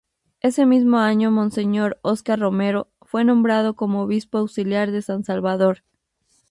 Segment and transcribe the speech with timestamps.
[0.39, 5.83] Ese mismo año, Monseñor Oscar Romero, fue nombrado como obispo auxiliar de San Salvador.